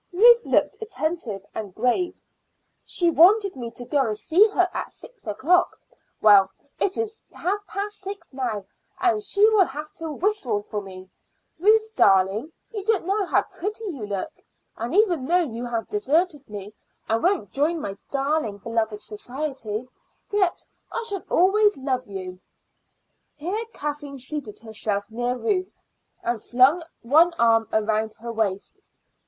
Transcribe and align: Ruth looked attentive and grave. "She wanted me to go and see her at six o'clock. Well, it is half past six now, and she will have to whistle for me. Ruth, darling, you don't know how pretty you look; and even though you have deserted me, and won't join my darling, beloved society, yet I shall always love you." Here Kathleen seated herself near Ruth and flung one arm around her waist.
Ruth 0.11 0.47
looked 0.47 0.77
attentive 0.81 1.45
and 1.53 1.75
grave. 1.75 2.19
"She 2.83 3.11
wanted 3.11 3.55
me 3.55 3.69
to 3.75 3.85
go 3.85 3.99
and 4.07 4.17
see 4.17 4.47
her 4.47 4.67
at 4.73 4.91
six 4.91 5.27
o'clock. 5.27 5.79
Well, 6.23 6.49
it 6.79 6.97
is 6.97 7.23
half 7.31 7.63
past 7.67 7.99
six 7.99 8.33
now, 8.33 8.65
and 8.99 9.21
she 9.21 9.47
will 9.49 9.65
have 9.65 9.91
to 9.97 10.09
whistle 10.11 10.63
for 10.63 10.81
me. 10.81 11.11
Ruth, 11.59 11.95
darling, 11.95 12.51
you 12.73 12.83
don't 12.83 13.05
know 13.05 13.27
how 13.27 13.43
pretty 13.43 13.83
you 13.89 14.07
look; 14.07 14.31
and 14.75 14.95
even 14.95 15.27
though 15.27 15.43
you 15.43 15.65
have 15.65 15.87
deserted 15.87 16.49
me, 16.49 16.73
and 17.07 17.21
won't 17.21 17.51
join 17.51 17.79
my 17.79 17.95
darling, 18.09 18.57
beloved 18.57 19.03
society, 19.03 19.87
yet 20.31 20.65
I 20.91 21.03
shall 21.07 21.23
always 21.29 21.77
love 21.77 22.07
you." 22.07 22.39
Here 23.35 23.65
Kathleen 23.71 24.17
seated 24.17 24.61
herself 24.61 25.11
near 25.11 25.37
Ruth 25.37 25.83
and 26.23 26.41
flung 26.41 26.81
one 27.03 27.35
arm 27.37 27.67
around 27.71 28.15
her 28.15 28.31
waist. 28.31 28.79